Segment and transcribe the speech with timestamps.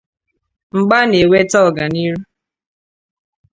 [0.75, 2.19] Mgba na- eweta ọganiru